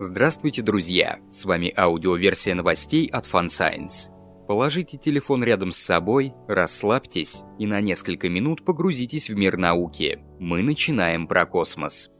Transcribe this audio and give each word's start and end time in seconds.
Здравствуйте, 0.00 0.60
друзья! 0.60 1.20
С 1.30 1.44
вами 1.44 1.72
аудиоверсия 1.76 2.56
новостей 2.56 3.06
от 3.06 3.26
Fun 3.26 3.46
Science. 3.46 4.10
Положите 4.48 4.98
телефон 4.98 5.44
рядом 5.44 5.70
с 5.70 5.76
собой, 5.78 6.34
расслабьтесь 6.48 7.42
и 7.60 7.66
на 7.68 7.80
несколько 7.80 8.28
минут 8.28 8.64
погрузитесь 8.64 9.30
в 9.30 9.36
мир 9.36 9.56
науки. 9.56 10.18
Мы 10.40 10.64
начинаем 10.64 11.28
про 11.28 11.46
космос. 11.46 12.10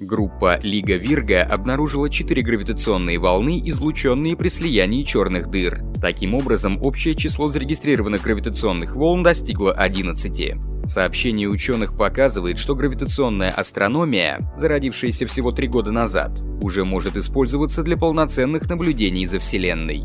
Группа 0.00 0.58
Лига 0.62 0.96
Вирга 0.96 1.42
обнаружила 1.42 2.08
четыре 2.08 2.40
гравитационные 2.40 3.18
волны, 3.18 3.60
излученные 3.66 4.34
при 4.34 4.48
слиянии 4.48 5.02
черных 5.02 5.50
дыр. 5.50 5.82
Таким 6.00 6.32
образом, 6.32 6.80
общее 6.82 7.14
число 7.14 7.50
зарегистрированных 7.50 8.22
гравитационных 8.22 8.96
волн 8.96 9.22
достигло 9.22 9.72
11. 9.72 10.54
Сообщение 10.86 11.50
ученых 11.50 11.94
показывает, 11.94 12.56
что 12.56 12.74
гравитационная 12.74 13.50
астрономия, 13.50 14.38
зародившаяся 14.56 15.26
всего 15.26 15.52
три 15.52 15.68
года 15.68 15.92
назад, 15.92 16.32
уже 16.62 16.86
может 16.86 17.18
использоваться 17.18 17.82
для 17.82 17.98
полноценных 17.98 18.70
наблюдений 18.70 19.26
за 19.26 19.38
Вселенной. 19.38 20.04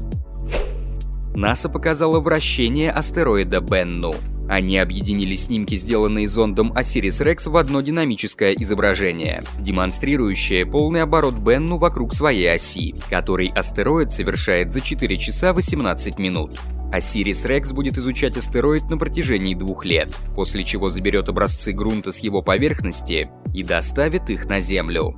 НАСА 1.36 1.70
показала 1.70 2.20
вращение 2.20 2.92
астероида 2.92 3.62
Бенну. 3.62 4.14
Они 4.48 4.78
объединили 4.78 5.36
снимки, 5.36 5.76
сделанные 5.76 6.28
зондом 6.28 6.72
Osiris-Rex 6.74 7.50
в 7.50 7.58
одно 7.58 7.82
динамическое 7.82 8.54
изображение, 8.54 9.44
демонстрирующее 9.60 10.66
полный 10.66 11.02
оборот 11.02 11.36
Бенну 11.36 11.78
вокруг 11.78 12.14
своей 12.14 12.54
оси, 12.54 12.94
который 13.10 13.48
астероид 13.48 14.12
совершает 14.12 14.72
за 14.72 14.82
4 14.82 15.18
часа 15.18 15.54
18 15.54 16.20
минут. 16.20 16.60
Osiris-Rex 16.94 17.74
будет 17.74 17.98
изучать 17.98 18.38
астероид 18.38 18.90
на 18.90 18.98
протяжении 18.98 19.56
двух 19.56 19.84
лет, 19.84 20.16
после 20.36 20.64
чего 20.64 20.90
заберет 20.90 21.28
образцы 21.28 21.74
грунта 21.74 22.12
с 22.12 22.20
его 22.20 22.42
поверхности 22.42 23.28
и 23.54 23.64
доставит 23.64 24.30
их 24.30 24.46
на 24.46 24.62
Землю. 24.62 25.16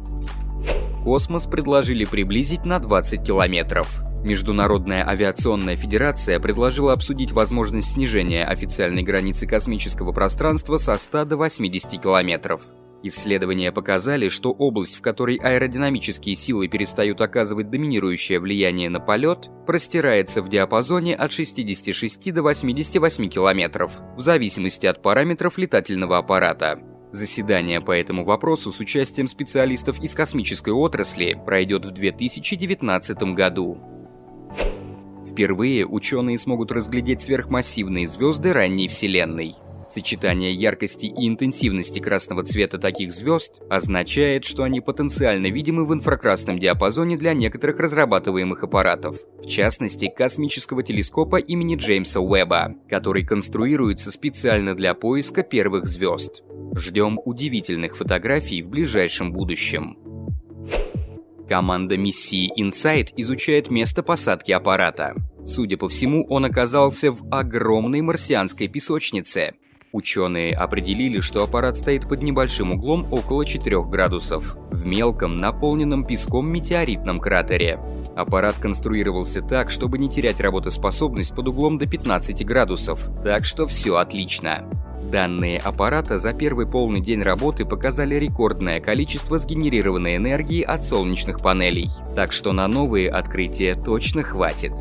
Космос 1.03 1.45
предложили 1.45 2.05
приблизить 2.05 2.65
на 2.65 2.79
20 2.79 3.23
километров. 3.23 4.06
Международная 4.23 5.07
авиационная 5.07 5.77
федерация 5.77 6.39
предложила 6.39 6.93
обсудить 6.93 7.31
возможность 7.31 7.93
снижения 7.93 8.43
официальной 8.43 9.03
границы 9.03 9.47
космического 9.47 10.11
пространства 10.11 10.77
со 10.77 10.97
100 10.97 11.25
до 11.25 11.37
80 11.37 12.01
километров. 12.01 12.61
Исследования 13.03 13.71
показали, 13.71 14.27
что 14.27 14.51
область, 14.51 14.95
в 14.95 15.01
которой 15.01 15.37
аэродинамические 15.37 16.35
силы 16.35 16.67
перестают 16.67 17.21
оказывать 17.21 17.69
доминирующее 17.69 18.39
влияние 18.39 18.89
на 18.89 18.99
полет, 18.99 19.49
простирается 19.65 20.41
в 20.41 20.49
диапазоне 20.49 21.15
от 21.15 21.31
66 21.31 22.33
до 22.33 22.41
88 22.41 23.29
километров, 23.29 23.91
в 24.15 24.21
зависимости 24.21 24.87
от 24.87 25.01
параметров 25.01 25.57
летательного 25.57 26.17
аппарата. 26.17 26.79
Заседание 27.11 27.79
по 27.79 27.91
этому 27.91 28.25
вопросу 28.25 28.71
с 28.71 28.79
участием 28.79 29.27
специалистов 29.27 30.01
из 30.01 30.13
космической 30.13 30.73
отрасли 30.73 31.39
пройдет 31.45 31.85
в 31.85 31.91
2019 31.91 33.17
году. 33.33 33.96
Впервые 35.37 35.85
ученые 35.85 36.39
смогут 36.39 36.71
разглядеть 36.71 37.21
сверхмассивные 37.21 38.07
звезды 38.07 38.53
ранней 38.53 38.87
Вселенной. 38.87 39.53
Сочетание 39.87 40.51
яркости 40.51 41.05
и 41.05 41.27
интенсивности 41.27 41.99
красного 41.99 42.41
цвета 42.41 42.79
таких 42.79 43.13
звезд 43.13 43.61
означает, 43.69 44.45
что 44.45 44.63
они 44.63 44.81
потенциально 44.81 45.45
видимы 45.45 45.85
в 45.85 45.93
инфракрасном 45.93 46.57
диапазоне 46.57 47.17
для 47.17 47.35
некоторых 47.35 47.77
разрабатываемых 47.79 48.63
аппаратов, 48.63 49.17
в 49.37 49.45
частности, 49.45 50.09
космического 50.09 50.81
телескопа 50.81 51.35
имени 51.35 51.75
Джеймса 51.75 52.19
Уэбба, 52.19 52.73
который 52.89 53.23
конструируется 53.23 54.09
специально 54.09 54.73
для 54.73 54.95
поиска 54.95 55.43
первых 55.43 55.85
звезд. 55.85 56.41
Ждем 56.75 57.19
удивительных 57.23 57.95
фотографий 57.95 58.63
в 58.63 58.69
ближайшем 58.69 59.33
будущем. 59.33 59.99
Команда 61.47 61.95
миссии 61.95 62.51
Insight 62.59 63.13
изучает 63.15 63.71
место 63.71 64.03
посадки 64.03 64.51
аппарата. 64.51 65.15
Судя 65.45 65.77
по 65.77 65.87
всему, 65.87 66.25
он 66.29 66.43
оказался 66.43 67.11
в 67.11 67.25
огромной 67.31 68.01
марсианской 68.01 68.67
песочнице. 68.67 69.53
Ученые 69.93 70.53
определили, 70.53 71.21
что 71.21 71.43
аппарат 71.43 71.77
стоит 71.77 72.09
под 72.09 72.21
небольшим 72.21 72.71
углом 72.73 73.07
около 73.11 73.45
4 73.45 73.83
градусов, 73.83 74.57
в 74.69 74.85
мелком, 74.85 75.37
наполненном 75.37 76.05
песком 76.05 76.51
метеоритном 76.51 77.17
кратере. 77.19 77.79
Аппарат 78.13 78.55
конструировался 78.59 79.41
так, 79.41 79.71
чтобы 79.71 79.97
не 79.97 80.09
терять 80.09 80.41
работоспособность 80.41 81.33
под 81.33 81.47
углом 81.47 81.77
до 81.77 81.85
15 81.85 82.45
градусов, 82.45 83.09
так 83.23 83.45
что 83.45 83.65
все 83.65 83.95
отлично. 83.95 84.69
Данные 85.11 85.59
аппарата 85.59 86.19
за 86.19 86.33
первый 86.33 86.67
полный 86.67 86.99
день 86.99 87.21
работы 87.21 87.63
показали 87.63 88.15
рекордное 88.15 88.81
количество 88.81 89.37
сгенерированной 89.37 90.17
энергии 90.17 90.61
от 90.61 90.85
солнечных 90.85 91.39
панелей, 91.39 91.89
так 92.13 92.33
что 92.33 92.51
на 92.51 92.67
новые 92.67 93.09
открытия 93.09 93.75
точно 93.75 94.23
хватит. 94.23 94.73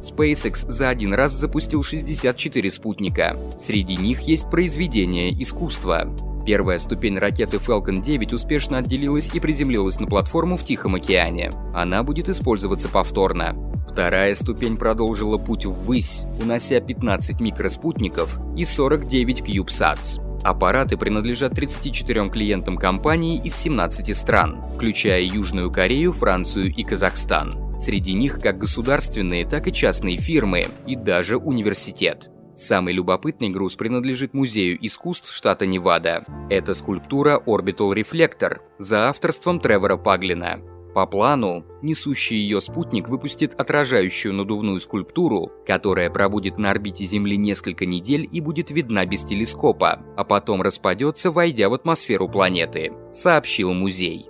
SpaceX 0.00 0.70
за 0.70 0.88
один 0.88 1.12
раз 1.12 1.32
запустил 1.32 1.82
64 1.82 2.70
спутника. 2.70 3.36
Среди 3.60 3.96
них 3.96 4.20
есть 4.22 4.50
произведения 4.50 5.30
искусства. 5.30 6.08
Первая 6.46 6.78
ступень 6.78 7.18
ракеты 7.18 7.58
Falcon 7.58 8.02
9 8.02 8.32
успешно 8.32 8.78
отделилась 8.78 9.30
и 9.34 9.40
приземлилась 9.40 10.00
на 10.00 10.06
платформу 10.06 10.56
в 10.56 10.64
Тихом 10.64 10.94
океане. 10.94 11.50
Она 11.74 12.02
будет 12.02 12.30
использоваться 12.30 12.88
повторно. 12.88 13.69
Вторая 13.90 14.36
ступень 14.36 14.76
продолжила 14.76 15.36
путь 15.36 15.66
ввысь, 15.66 16.22
унося 16.40 16.80
15 16.80 17.40
микроспутников 17.40 18.38
и 18.56 18.64
49 18.64 19.40
CubeSats. 19.40 20.20
Аппараты 20.44 20.96
принадлежат 20.96 21.54
34 21.54 22.30
клиентам 22.30 22.76
компании 22.76 23.40
из 23.42 23.56
17 23.56 24.16
стран, 24.16 24.62
включая 24.74 25.22
Южную 25.22 25.72
Корею, 25.72 26.12
Францию 26.12 26.72
и 26.72 26.84
Казахстан. 26.84 27.52
Среди 27.80 28.12
них 28.12 28.38
как 28.38 28.58
государственные, 28.58 29.44
так 29.44 29.66
и 29.66 29.72
частные 29.72 30.18
фирмы 30.18 30.68
и 30.86 30.94
даже 30.94 31.36
университет. 31.36 32.30
Самый 32.54 32.94
любопытный 32.94 33.48
груз 33.48 33.74
принадлежит 33.74 34.34
Музею 34.34 34.78
искусств 34.86 35.32
штата 35.32 35.66
Невада. 35.66 36.24
Это 36.48 36.74
скульптура 36.74 37.42
Orbital 37.44 37.92
Reflector 37.94 38.58
за 38.78 39.08
авторством 39.08 39.58
Тревора 39.60 39.96
Паглина. 39.96 40.60
По 40.94 41.06
плану, 41.06 41.64
несущий 41.82 42.36
ее 42.36 42.60
спутник 42.60 43.08
выпустит 43.08 43.54
отражающую 43.54 44.34
надувную 44.34 44.80
скульптуру, 44.80 45.52
которая 45.64 46.10
пробудет 46.10 46.58
на 46.58 46.70
орбите 46.70 47.04
Земли 47.04 47.36
несколько 47.36 47.86
недель 47.86 48.28
и 48.30 48.40
будет 48.40 48.72
видна 48.72 49.06
без 49.06 49.22
телескопа, 49.22 50.02
а 50.16 50.24
потом 50.24 50.62
распадется, 50.62 51.30
войдя 51.30 51.68
в 51.68 51.74
атмосферу 51.74 52.28
планеты, 52.28 52.92
сообщил 53.12 53.72
музей. 53.72 54.26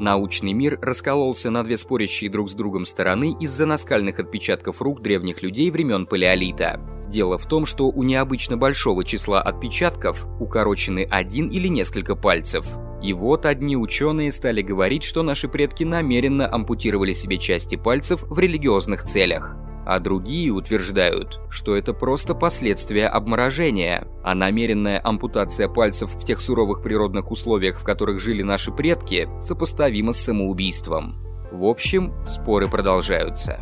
Научный 0.00 0.52
мир 0.52 0.78
раскололся 0.80 1.50
на 1.50 1.62
две 1.62 1.76
спорящие 1.76 2.30
друг 2.30 2.48
с 2.48 2.54
другом 2.54 2.86
стороны 2.86 3.36
из-за 3.38 3.66
наскальных 3.66 4.20
отпечатков 4.20 4.80
рук 4.80 5.02
древних 5.02 5.42
людей 5.42 5.70
времен 5.70 6.06
Палеолита. 6.06 6.80
Дело 7.08 7.36
в 7.36 7.46
том, 7.46 7.66
что 7.66 7.88
у 7.88 8.02
необычно 8.02 8.56
большого 8.56 9.04
числа 9.04 9.42
отпечатков 9.42 10.26
укорочены 10.40 11.06
один 11.10 11.48
или 11.48 11.68
несколько 11.68 12.14
пальцев– 12.14 12.64
и 13.02 13.12
вот 13.12 13.46
одни 13.46 13.76
ученые 13.76 14.32
стали 14.32 14.60
говорить, 14.60 15.04
что 15.04 15.22
наши 15.22 15.48
предки 15.48 15.84
намеренно 15.84 16.52
ампутировали 16.52 17.12
себе 17.12 17.38
части 17.38 17.76
пальцев 17.76 18.22
в 18.22 18.38
религиозных 18.38 19.04
целях. 19.04 19.54
А 19.86 20.00
другие 20.00 20.50
утверждают, 20.50 21.40
что 21.48 21.74
это 21.74 21.94
просто 21.94 22.34
последствия 22.34 23.08
обморожения, 23.08 24.06
а 24.22 24.34
намеренная 24.34 25.00
ампутация 25.02 25.68
пальцев 25.68 26.12
в 26.12 26.24
тех 26.26 26.40
суровых 26.40 26.82
природных 26.82 27.30
условиях, 27.30 27.80
в 27.80 27.84
которых 27.84 28.20
жили 28.20 28.42
наши 28.42 28.70
предки, 28.70 29.28
сопоставима 29.40 30.12
с 30.12 30.18
самоубийством. 30.18 31.16
В 31.52 31.64
общем, 31.64 32.12
споры 32.26 32.68
продолжаются. 32.68 33.60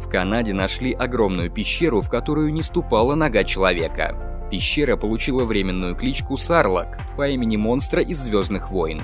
В 0.00 0.08
Канаде 0.08 0.52
нашли 0.52 0.92
огромную 0.92 1.50
пещеру, 1.50 2.00
в 2.00 2.08
которую 2.08 2.52
не 2.52 2.62
ступала 2.62 3.16
нога 3.16 3.42
человека. 3.42 4.31
Пещера 4.52 4.98
получила 4.98 5.46
временную 5.46 5.96
кличку 5.96 6.36
Сарлок 6.36 6.98
по 7.16 7.26
имени 7.26 7.56
монстра 7.56 8.02
из 8.02 8.18
«Звездных 8.18 8.70
войн». 8.70 9.00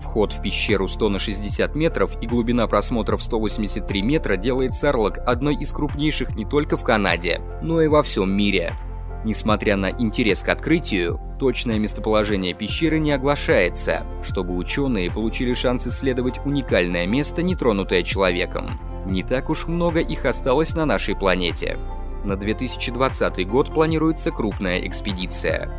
Вход 0.00 0.32
в 0.32 0.40
пещеру 0.40 0.86
100 0.86 1.08
на 1.08 1.18
60 1.18 1.74
метров 1.74 2.16
и 2.22 2.28
глубина 2.28 2.68
просмотров 2.68 3.20
183 3.20 4.00
метра 4.00 4.36
делает 4.36 4.74
Сарлок 4.74 5.18
одной 5.26 5.56
из 5.56 5.72
крупнейших 5.72 6.36
не 6.36 6.44
только 6.44 6.76
в 6.76 6.84
Канаде, 6.84 7.40
но 7.62 7.82
и 7.82 7.88
во 7.88 8.04
всем 8.04 8.32
мире. 8.32 8.74
Несмотря 9.24 9.76
на 9.76 9.90
интерес 9.90 10.44
к 10.44 10.48
открытию, 10.48 11.20
точное 11.40 11.80
местоположение 11.80 12.54
пещеры 12.54 13.00
не 13.00 13.10
оглашается, 13.10 14.04
чтобы 14.22 14.54
ученые 14.54 15.10
получили 15.10 15.52
шанс 15.52 15.84
исследовать 15.84 16.38
уникальное 16.44 17.08
место, 17.08 17.42
нетронутое 17.42 18.04
человеком. 18.04 18.78
Не 19.04 19.24
так 19.24 19.50
уж 19.50 19.66
много 19.66 19.98
их 19.98 20.26
осталось 20.26 20.74
на 20.74 20.86
нашей 20.86 21.16
планете. 21.16 21.76
На 22.24 22.36
2020 22.36 23.48
год 23.48 23.72
планируется 23.72 24.30
крупная 24.30 24.86
экспедиция. 24.86 25.70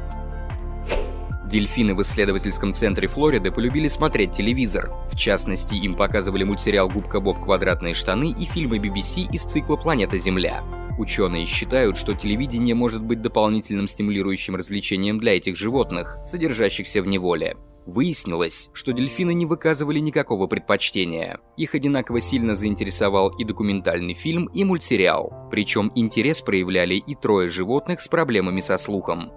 Дельфины 1.50 1.96
в 1.96 2.02
исследовательском 2.02 2.74
центре 2.74 3.08
Флориды 3.08 3.52
полюбили 3.52 3.88
смотреть 3.88 4.34
телевизор. 4.34 4.92
В 5.12 5.16
частности, 5.16 5.76
им 5.76 5.96
показывали 5.96 6.44
мультсериал 6.44 6.90
«Губка 6.90 7.20
Боб. 7.20 7.40
Квадратные 7.40 7.94
штаны» 7.94 8.32
и 8.32 8.46
фильмы 8.46 8.78
BBC 8.78 9.32
из 9.32 9.44
цикла 9.44 9.76
«Планета 9.78 10.18
Земля». 10.18 10.64
Ученые 10.98 11.46
считают, 11.46 11.98
что 11.98 12.14
телевидение 12.14 12.76
может 12.76 13.02
быть 13.02 13.22
дополнительным 13.22 13.88
стимулирующим 13.88 14.56
развлечением 14.56 15.20
для 15.20 15.38
этих 15.38 15.56
животных, 15.56 16.18
содержащихся 16.26 17.02
в 17.02 17.08
неволе. 17.08 17.56
Выяснилось, 17.86 18.70
что 18.74 18.94
дельфины 18.94 19.34
не 19.34 19.46
выказывали 19.46 20.00
никакого 20.00 20.48
предпочтения. 20.48 21.40
Их 21.58 21.76
одинаково 21.76 22.22
сильно 22.22 22.56
заинтересовал 22.56 23.30
и 23.38 23.44
документальный 23.44 24.14
фильм, 24.14 24.46
и 24.48 24.64
мультсериал. 24.64 25.50
Причем 25.52 25.92
интерес 25.96 26.42
проявляли 26.42 26.96
и 26.96 27.16
трое 27.16 27.50
животных 27.50 28.00
с 28.00 28.08
проблемами 28.08 28.62
со 28.62 28.78
слухом. 28.78 29.32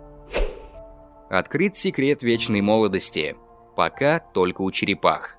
Открыт 1.29 1.77
секрет 1.77 2.23
вечной 2.23 2.61
молодости. 2.61 3.37
Пока 3.75 4.21
только 4.21 4.63
у 4.63 4.71
черепах. 4.71 5.37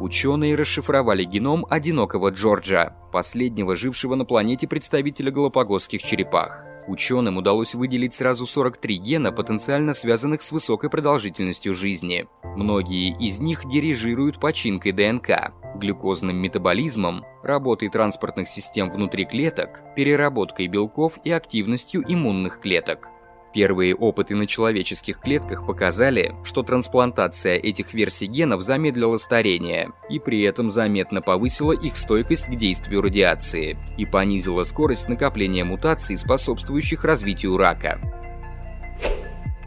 Ученые 0.00 0.54
расшифровали 0.54 1.24
геном 1.24 1.66
одинокого 1.68 2.30
Джорджа, 2.30 2.96
последнего 3.12 3.76
жившего 3.76 4.14
на 4.14 4.24
планете 4.24 4.66
представителя 4.66 5.30
галапагосских 5.30 6.02
черепах. 6.02 6.65
Ученым 6.88 7.36
удалось 7.36 7.74
выделить 7.74 8.14
сразу 8.14 8.46
43 8.46 8.96
гена, 8.98 9.32
потенциально 9.32 9.92
связанных 9.92 10.42
с 10.42 10.52
высокой 10.52 10.88
продолжительностью 10.88 11.74
жизни. 11.74 12.28
Многие 12.44 13.16
из 13.18 13.40
них 13.40 13.68
дирижируют 13.68 14.38
починкой 14.38 14.92
ДНК, 14.92 15.52
глюкозным 15.74 16.36
метаболизмом, 16.36 17.24
работой 17.42 17.88
транспортных 17.88 18.48
систем 18.48 18.90
внутри 18.90 19.24
клеток, 19.24 19.80
переработкой 19.96 20.68
белков 20.68 21.18
и 21.24 21.32
активностью 21.32 22.04
иммунных 22.06 22.60
клеток. 22.60 23.08
Первые 23.52 23.94
опыты 23.94 24.34
на 24.34 24.46
человеческих 24.46 25.18
клетках 25.18 25.66
показали, 25.66 26.34
что 26.44 26.62
трансплантация 26.62 27.56
этих 27.56 27.94
версий 27.94 28.26
генов 28.26 28.62
замедлила 28.62 29.16
старение 29.16 29.92
и 30.10 30.18
при 30.18 30.42
этом 30.42 30.70
заметно 30.70 31.22
повысила 31.22 31.72
их 31.72 31.96
стойкость 31.96 32.46
к 32.46 32.54
действию 32.54 33.00
радиации 33.00 33.78
и 33.96 34.04
понизила 34.04 34.64
скорость 34.64 35.08
накопления 35.08 35.64
мутаций, 35.64 36.18
способствующих 36.18 37.04
развитию 37.04 37.56
рака. 37.56 37.98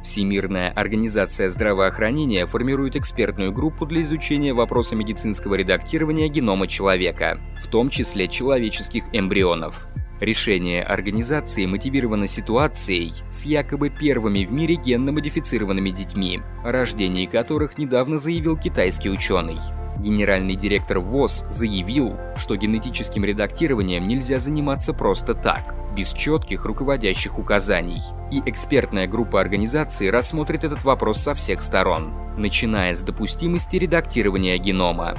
Всемирная 0.03 0.71
организация 0.71 1.49
здравоохранения 1.49 2.45
формирует 2.45 2.95
экспертную 2.95 3.51
группу 3.51 3.85
для 3.85 4.01
изучения 4.03 4.53
вопроса 4.53 4.95
медицинского 4.95 5.55
редактирования 5.55 6.29
генома 6.29 6.67
человека, 6.67 7.39
в 7.61 7.67
том 7.67 7.89
числе 7.89 8.27
человеческих 8.27 9.03
эмбрионов. 9.13 9.87
Решение 10.19 10.83
организации 10.83 11.65
мотивировано 11.65 12.27
ситуацией 12.27 13.13
с 13.29 13.45
якобы 13.45 13.89
первыми 13.89 14.43
в 14.43 14.51
мире 14.51 14.75
генно-модифицированными 14.75 15.91
детьми, 15.91 16.41
о 16.63 16.73
рождении 16.73 17.25
которых 17.25 17.77
недавно 17.77 18.17
заявил 18.17 18.57
китайский 18.57 19.09
ученый. 19.09 19.57
Генеральный 19.99 20.55
директор 20.55 20.99
ВОЗ 20.99 21.45
заявил, 21.49 22.17
что 22.35 22.57
генетическим 22.57 23.23
редактированием 23.23 24.09
нельзя 24.09 24.39
заниматься 24.39 24.93
просто 24.93 25.33
так, 25.33 25.73
без 25.95 26.11
четких 26.11 26.65
руководящих 26.65 27.39
указаний. 27.39 28.01
И 28.29 28.41
экспертная 28.45 29.07
группа 29.07 29.39
организации 29.39 30.07
рассмотрит 30.07 30.65
этот 30.65 30.83
вопрос 30.83 31.19
со 31.19 31.33
всех 31.33 31.61
сторон, 31.61 32.13
начиная 32.37 32.93
с 32.93 33.01
допустимости 33.03 33.77
редактирования 33.77 34.57
генома. 34.57 35.15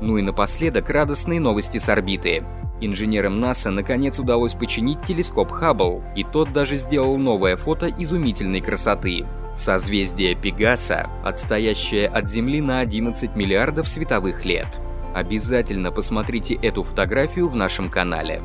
Ну 0.00 0.18
и 0.18 0.22
напоследок 0.22 0.88
радостные 0.88 1.40
новости 1.40 1.78
с 1.78 1.88
орбиты. 1.88 2.44
Инженерам 2.80 3.40
НАСА 3.40 3.70
наконец 3.70 4.18
удалось 4.18 4.52
починить 4.52 5.02
телескоп 5.06 5.50
Хаббл, 5.50 6.02
и 6.14 6.24
тот 6.24 6.52
даже 6.52 6.76
сделал 6.76 7.16
новое 7.16 7.56
фото 7.56 7.88
изумительной 7.88 8.60
красоты. 8.60 9.24
Созвездие 9.54 10.34
Пегаса, 10.34 11.08
отстоящее 11.24 12.08
от 12.08 12.28
Земли 12.28 12.60
на 12.60 12.80
11 12.80 13.34
миллиардов 13.34 13.88
световых 13.88 14.44
лет. 14.44 14.68
Обязательно 15.14 15.90
посмотрите 15.90 16.54
эту 16.54 16.82
фотографию 16.82 17.48
в 17.48 17.56
нашем 17.56 17.88
канале. 17.88 18.42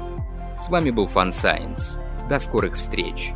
С 0.55 0.69
вами 0.69 0.91
был 0.91 1.07
Fun 1.07 1.31
Science. 1.31 1.99
До 2.29 2.39
скорых 2.39 2.75
встреч! 2.75 3.33